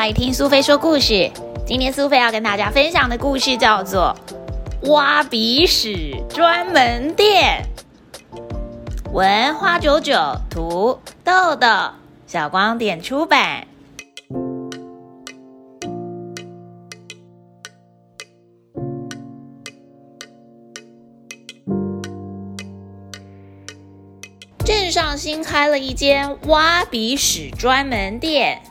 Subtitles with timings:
[0.00, 1.30] 来听苏菲说故事。
[1.66, 4.16] 今天苏菲要跟大家分享的故事叫做
[4.90, 7.62] 《挖鼻屎专门店》。
[9.12, 10.16] 文花九九，
[10.48, 11.66] 图豆豆，
[12.26, 13.66] 小光点出版。
[24.64, 28.62] 镇上新开了一间挖鼻屎专门店。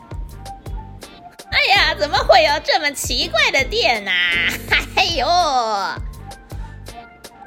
[1.98, 4.10] 怎么会有这么奇怪的店呐？
[4.96, 5.26] 哎呦，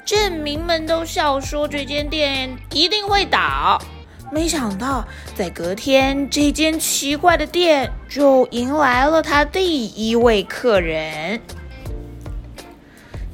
[0.04, 3.80] 镇民们都笑说这间店一定会倒。
[4.30, 11.40] 没想到，在隔天，这间奇怪的店就迎来了他第一位客人。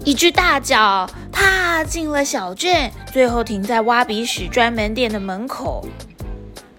[0.05, 5.87] 一只大脚踏进了小镇，最后停在挖鼻屎专门店的门口。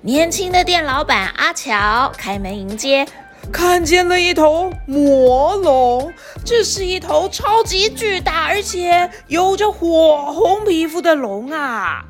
[0.02, 3.08] 年轻的店老板阿乔开门迎接。
[3.52, 6.14] 看见了一头魔龙，
[6.46, 12.06] 这是一头超级巨大而且有着火红皮肤的龙啊！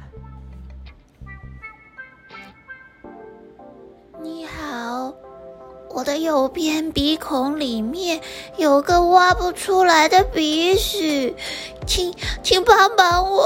[4.24, 5.14] 你好，
[5.90, 8.22] 我的右边鼻孔里面
[8.58, 11.36] 有个挖不出来的鼻屎，
[11.88, 13.42] 请请帮帮我。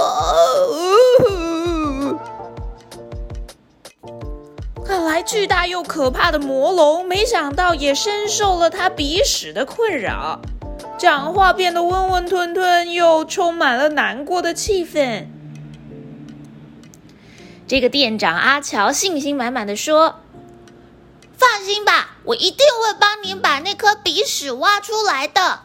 [4.96, 10.40] 看来巨大又可怕的魔龙，没想到也深受了他鼻屎的困扰，
[10.98, 15.26] 讲话变得温温吞吞，又充满了难过的气氛。
[17.68, 20.22] 这个店长阿乔信心满满的说
[21.38, 25.60] ：“放心吧，我一定会帮您把那颗鼻屎挖出来的。”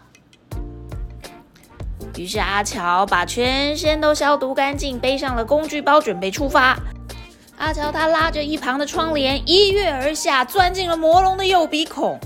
[2.18, 6.76] 于是阿乔把全身都消毒干净，背上了工具包，准备出发。
[7.60, 12.18] 阿乔他拉着一旁的窗帘，一跃而下，钻进了魔龙的右鼻孔。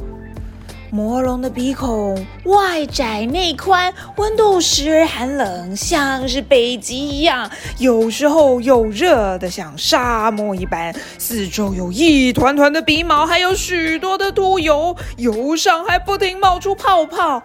[0.93, 10.95] 魔龙的鼻孔外窄内宽，温度时而寒冷，像是北极一样；有时候又热得像沙漠一般。
[11.19, 17.43] 四周有一团团的鼻毛，还有许多的秃油，油上还不停冒出泡泡。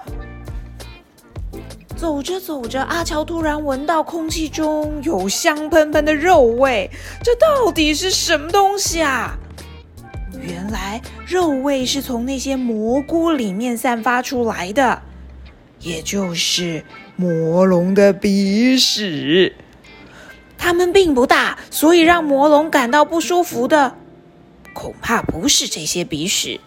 [2.00, 6.90] 走着走着，阿乔突然闻到空气中有香喷喷的肉味，
[7.22, 9.38] 这到底是什么东西啊？
[10.42, 15.02] 原来肉味是从那些蘑菇里面散发出来的，
[15.82, 16.86] 也就是
[17.18, 19.54] 魔龙的鼻屎。
[20.58, 23.98] 它们并不大，所以让魔龙感到不舒服的，
[24.72, 26.62] 恐怕不是这些鼻屎。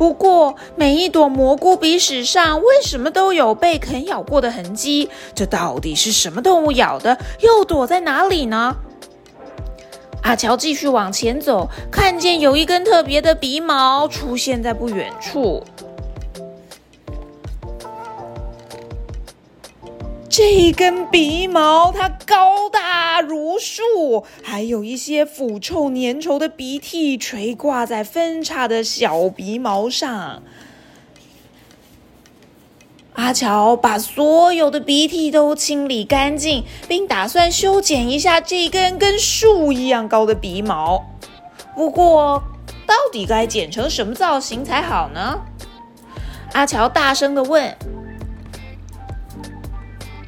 [0.00, 5.10] 不过，每一朵蘑菇鼻屎上为什么都有被啃咬过的痕迹？
[5.34, 7.18] 这到底是什么动物咬的？
[7.40, 8.74] 又躲在哪里呢？
[10.22, 15.62] 阿乔继续往前走，看见有一根特别的鼻毛出现在不远处。
[20.30, 30.44] 这根鼻毛，它高大如树，还有一些腐臭粘稠的鼻涕垂挂在分叉的小鼻毛上。
[33.14, 41.04] 阿乔把所有的鼻涕都清理干净，并打算修剪一下这根跟树一样高的鼻毛。
[41.74, 42.44] 不过，
[42.86, 45.40] 到底该剪成什么造型才好呢？
[46.52, 47.76] 阿乔大声的问。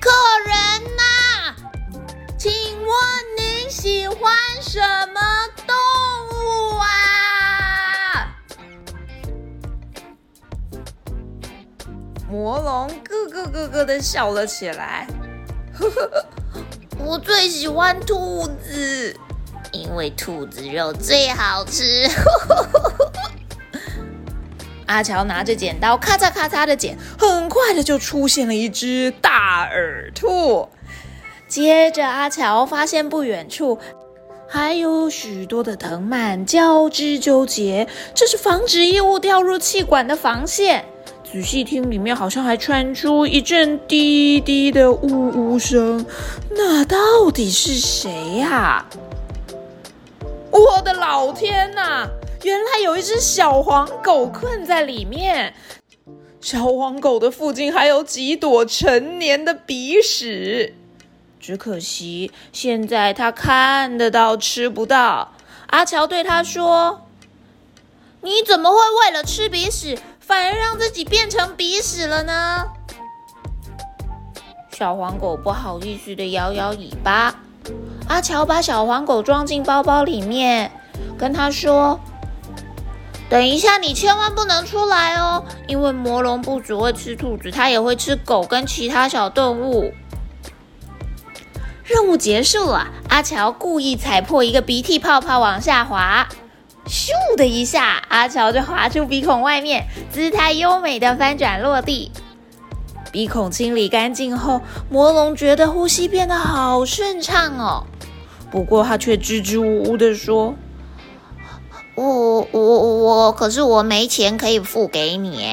[0.03, 0.11] 客
[0.45, 1.55] 人呐，
[2.37, 2.91] 请问
[3.39, 4.19] 你喜欢
[4.61, 4.81] 什
[5.15, 5.21] 么
[5.65, 5.77] 动
[6.29, 8.35] 物啊？
[12.29, 15.07] 魔龙咯咯咯咯的笑了起来，
[15.73, 16.27] 呵呵，
[16.99, 19.17] 我最喜欢兔子，
[19.71, 22.11] 因为兔子肉最好吃。
[24.87, 30.69] 阿乔拿着剪刀，咔嚓咔嚓的剪，很快的就出现了一只大耳兔。
[31.47, 33.78] 接着，阿乔发现不远处
[34.49, 40.83] 还有许多的藤蔓交织纠结，这是防止异物掉入气管的防线。
[41.31, 46.05] 仔细听，里面好像还传出一阵低低的呜呜声。
[46.51, 48.87] 那到底是谁呀？
[50.51, 52.09] 我的老天呐！
[52.43, 55.55] 原来有一只小黄狗困在里面，
[56.42, 60.74] 小黄狗的附近还有几朵成年的鼻屎，
[61.39, 65.33] 只可惜现在它看得到吃不到。
[65.68, 67.06] 阿乔对他说
[68.22, 72.65] ：“你怎么会为了吃鼻屎，反而让自己变成鼻屎了呢？”
[74.77, 77.41] 小黄狗不好意思的摇摇尾巴。
[78.09, 80.72] 阿乔把小黄狗装进包包里面，
[81.16, 82.00] 跟他说。
[83.33, 89.95] 等一下，你千万不能出来哦，因为魔龙不只会吃兔子，它也会吃狗跟其他小动物。
[91.83, 96.29] 任务结束了，阿乔故意踩破一个鼻涕泡泡往下滑，
[96.84, 97.09] 咻
[97.39, 102.13] 的一下，阿乔就滑出鼻孔外面，姿态优美的翻转落地。
[103.11, 107.87] 鼻孔清理干净后，魔龙觉得呼吸变得好顺畅哦。
[108.51, 110.55] 不过他却支支吾吾的说。
[111.94, 112.60] 我我
[112.97, 115.47] 我，可是我没钱可以付给你。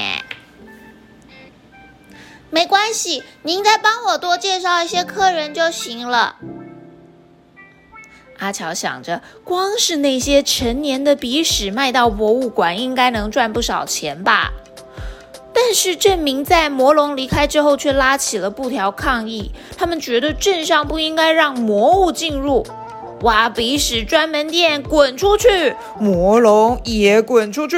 [2.48, 6.36] 没关系，您再帮我多介绍一些客人就行了。
[8.38, 14.50] 阿乔想着，光是那些成年的鼻屎卖到博物馆，应该能赚不少钱吧。
[15.52, 22.66] 但是证明在魔龙离开之后，却拉起了布条抗议，他们觉得镇上不应该让魔物进入。
[23.22, 25.74] 挖鼻屎专门店，滚出去！
[25.98, 27.76] 魔龙也滚出去！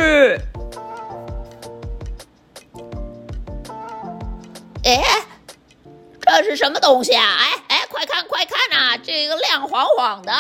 [4.85, 5.03] 哎，
[6.21, 7.25] 这是什么东西啊？
[7.39, 10.33] 哎哎，快看快看呐，这个亮晃晃的！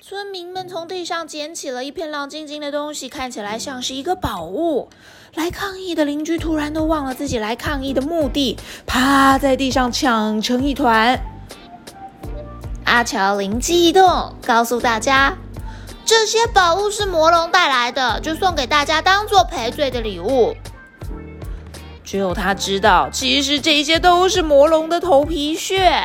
[0.00, 4.88] 村民们从地上捡起了一片亮晶晶的东西，看起来像是一个宝物。
[5.34, 11.20] 来抗议的邻居突然都忘了自己来抗议的目的，趴在地上抢成一团。
[12.88, 15.36] 阿乔灵机一动，告诉大家
[16.06, 20.56] ：“这些宝物是魔龙带来的，就送给大家当做赔罪的礼物。”
[22.02, 26.02] 只有他知道，其实这些都是魔龙的头皮屑。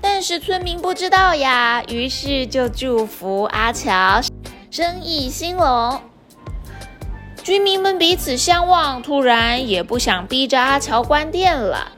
[0.00, 4.20] 但是村民不知道呀，于是就祝福阿乔
[4.70, 6.00] 生意兴隆。
[7.42, 11.92] 居民们彼此相望，突然也不想逼着阿乔关店了。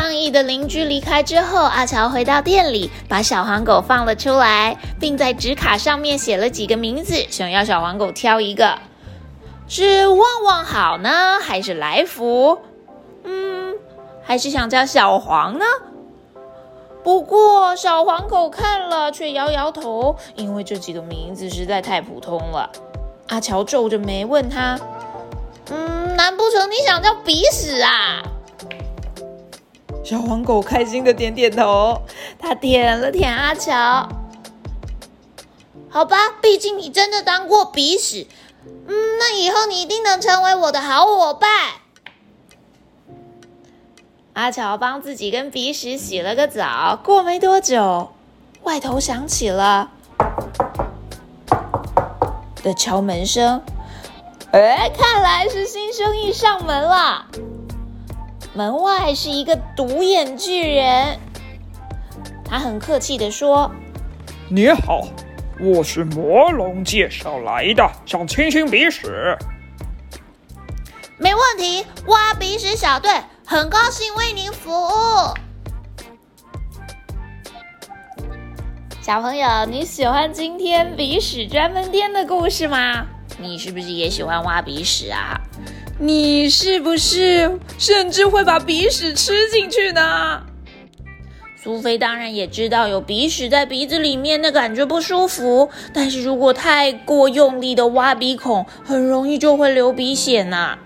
[0.00, 8.78] 抗议的邻居离开之后，阿乔回到店里，把小黄狗放了出来，并在纸卡上面写了几个名字，想要小黄狗挑一个，
[9.68, 12.58] 是旺旺好呢，还是来福？
[13.24, 13.74] 嗯，
[14.22, 15.66] 还是想叫小黄呢？
[17.04, 22.70] 不过小黄狗看了却摇摇头，因为这几个名字实在太普通了。
[23.28, 24.80] 阿乔皱着眉问他
[25.70, 28.22] ：“嗯，难不成你想叫鼻屎啊？”
[30.02, 32.02] 小黄狗开心的点点头，
[32.38, 34.08] 它舔了舔阿乔。
[35.88, 38.26] 好吧，毕竟你真的当过鼻屎，
[38.64, 41.50] 嗯，那以后你一定能成为我的好伙伴。
[44.32, 48.12] 阿乔帮自己跟鼻屎洗了个澡，过没多久，
[48.62, 49.90] 外头响起了
[52.62, 53.62] 的敲门声。
[54.52, 57.26] 哎，看来是新生意上门了。
[58.52, 61.18] 门外是一个独眼巨人，
[62.44, 63.70] 他很客气的说
[64.50, 65.06] ：“你好，
[65.60, 69.38] 我是魔龙介绍来的，想清清鼻屎。”
[71.16, 73.12] 没问题，挖鼻屎小队
[73.46, 74.88] 很高兴为您服务。
[79.00, 83.06] 小朋友，你喜欢今天鼻屎专门店的故事吗？
[83.38, 85.40] 你是不是也喜欢挖鼻屎啊？
[86.02, 90.40] 你是不是甚至会把鼻屎吃进去呢？
[91.62, 95.68] 苏菲当然也知道有鼻屎在鼻子里面，那感觉不舒服。
[95.92, 100.78] 但是如果太过用力的挖鼻孔，很容易就会流鼻血呢。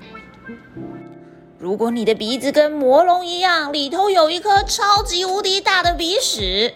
[1.60, 6.74] 如果你的鼻子跟魔龙一样，里头有一颗超级无敌大的鼻屎，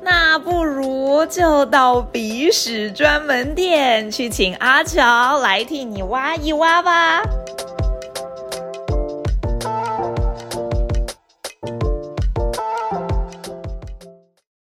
[0.00, 7.22] 那不如就到鼻屎专门店去请阿乔来替你挖一挖吧。